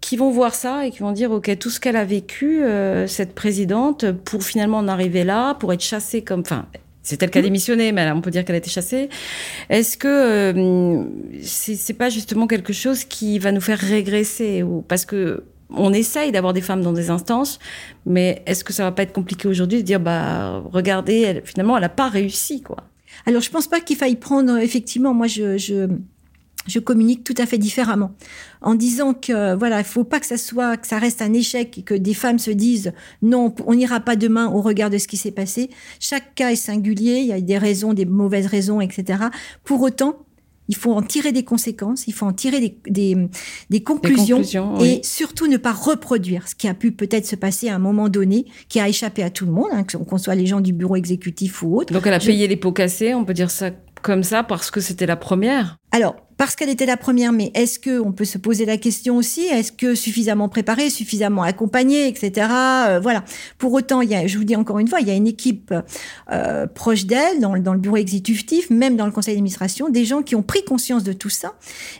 [0.00, 3.06] qui vont voir ça et qui vont dire ok tout ce qu'elle a vécu euh,
[3.06, 6.66] cette présidente pour finalement en arriver là pour être chassée comme enfin
[7.02, 9.08] c'est elle qui a démissionné, mais on peut dire qu'elle a été chassée.
[9.68, 11.04] Est-ce que euh,
[11.42, 16.32] c'est pas justement quelque chose qui va nous faire régresser ou parce que on essaye
[16.32, 17.58] d'avoir des femmes dans des instances,
[18.06, 21.84] mais est-ce que ça va pas être compliqué aujourd'hui de dire bah regardez, finalement elle
[21.84, 22.76] a pas réussi quoi.
[23.26, 25.14] Alors je pense pas qu'il faille prendre effectivement.
[25.14, 25.88] Moi je, je
[26.66, 28.14] je communique tout à fait différemment
[28.60, 31.78] en disant que voilà il faut pas que ça soit que ça reste un échec
[31.78, 35.08] et que des femmes se disent non on n'ira pas demain au regard de ce
[35.08, 38.80] qui s'est passé chaque cas est singulier il y a des raisons des mauvaises raisons
[38.80, 39.24] etc
[39.64, 40.24] pour autant
[40.68, 43.16] il faut en tirer des conséquences, il faut en tirer des, des,
[43.70, 44.42] des conclusions,
[44.80, 48.08] et surtout ne pas reproduire ce qui a pu peut-être se passer à un moment
[48.08, 50.96] donné, qui a échappé à tout le monde, hein, qu'on soit les gens du bureau
[50.96, 51.92] exécutif ou autre.
[51.92, 53.70] Donc elle a payé les pots cassés, on peut dire ça
[54.02, 57.78] comme ça parce que c'était la première Alors, parce qu'elle était la première, mais est-ce
[57.78, 59.42] que on peut se poser la question aussi?
[59.42, 62.48] Est-ce que suffisamment préparée, suffisamment accompagnée, etc.
[62.50, 63.24] Euh, voilà.
[63.58, 65.26] Pour autant, il y a, je vous dis encore une fois, il y a une
[65.26, 65.74] équipe
[66.30, 70.22] euh, proche d'elle, dans, dans, le bureau exécutif, même dans le conseil d'administration, des gens
[70.22, 71.54] qui ont pris conscience de tout ça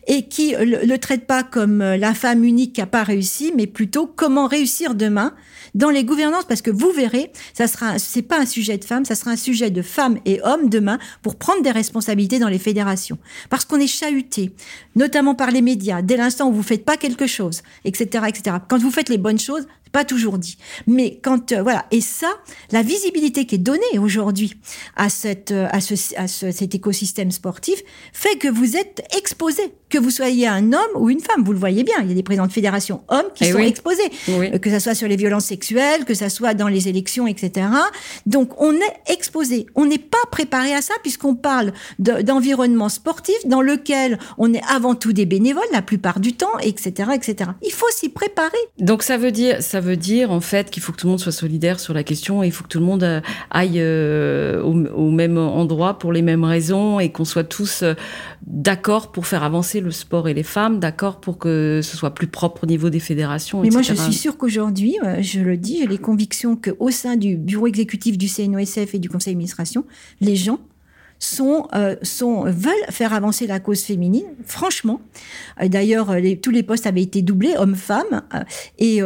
[0.07, 3.53] et qui le, le traitent pas comme euh, la femme unique qui a pas réussi,
[3.57, 5.35] mais plutôt comment réussir demain
[5.75, 9.05] dans les gouvernances, parce que vous verrez, ça sera, c'est pas un sujet de femmes,
[9.05, 12.59] ça sera un sujet de femmes et hommes demain pour prendre des responsabilités dans les
[12.59, 13.19] fédérations,
[13.51, 14.53] parce qu'on est chahuté
[14.97, 18.57] notamment par les médias, dès l'instant où vous faites pas quelque chose, etc., etc.
[18.69, 20.57] Quand vous faites les bonnes choses, pas toujours dit.
[20.87, 22.31] Mais quand euh, voilà, et ça,
[22.73, 24.57] la visibilité qui est donnée aujourd'hui
[24.97, 27.83] à cette euh, à, ce, à cet écosystème sportif
[28.13, 31.45] fait que vous êtes exposé, que vous soyez un homme ou une femme.
[31.45, 33.59] Vous le voyez bien, il y a des présidents de fédération hommes qui eh sont
[33.59, 37.27] exposés, euh, que ça soit sur les violences sexuelles, que ça soit dans les élections,
[37.27, 37.67] etc.
[38.25, 43.61] Donc on est exposé, on n'est pas préparé à ça puisqu'on parle d'environnement sportif dans
[43.61, 47.51] lequel on est avant tout des bénévoles la plupart du temps, etc., etc.
[47.63, 48.57] Il faut s'y préparer.
[48.79, 51.21] Donc ça veut dire ça veut dire en fait qu'il faut que tout le monde
[51.21, 54.63] soit solidaire sur la question et il faut que tout le monde euh, aille euh,
[54.63, 57.85] au, même endroit pour les mêmes raisons et qu'on soit tous
[58.47, 62.27] d'accord pour faire avancer le sport et les femmes, d'accord pour que ce soit plus
[62.27, 63.63] propre au niveau des fédérations.
[63.63, 67.37] Mais moi, je suis sûre qu'aujourd'hui, je le dis, j'ai les convictions qu'au sein du
[67.37, 69.85] bureau exécutif du CNOSF et du conseil d'administration,
[70.21, 70.59] les gens
[71.23, 75.01] sont, euh, sont, veulent faire avancer la cause féminine, franchement.
[75.63, 78.23] Euh, d'ailleurs, euh, tous les postes avaient été doublés, hommes-femmes,
[78.79, 79.01] et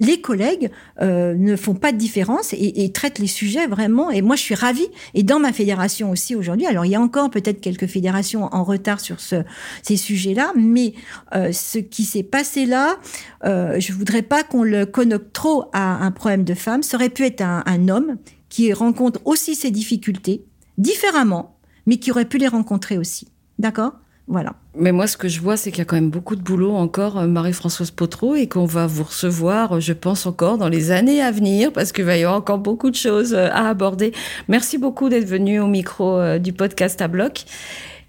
[0.00, 4.10] les collègues ne font pas de différence et, et, traitent les sujets vraiment.
[4.10, 4.88] Et moi, je suis ravie.
[5.14, 8.64] Et dans ma fédération aussi aujourd'hui, alors il y a encore peut-être quelques fédérations en
[8.64, 9.36] retard sur ce,
[9.82, 10.94] ces sujets-là, mais
[11.32, 12.98] ce qui s'est passé là,
[13.44, 16.82] je voudrais pas qu'on le connote trop à un problème de femme.
[16.82, 18.16] Ça aurait pu être un, un homme
[18.48, 20.44] qui rencontre aussi ses difficultés
[20.78, 21.51] différemment,
[21.86, 23.28] mais qui auraient pu les rencontrer aussi.
[23.58, 23.92] D'accord?
[24.28, 24.54] Voilà.
[24.76, 26.72] Mais moi, ce que je vois, c'est qu'il y a quand même beaucoup de boulot
[26.72, 30.90] encore, euh, Marie-Françoise Potreau, et qu'on va vous recevoir, euh, je pense, encore dans les
[30.90, 34.12] années à venir, parce qu'il va y avoir encore beaucoup de choses euh, à aborder.
[34.48, 37.44] Merci beaucoup d'être venu au micro du podcast à bloc.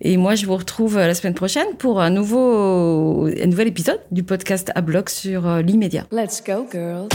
[0.02, 4.24] Et moi, je vous retrouve la semaine prochaine pour un nouveau, un nouvel épisode du
[4.24, 6.06] podcast à bloc sur l'immédiat.
[6.12, 7.10] Let's go, girls.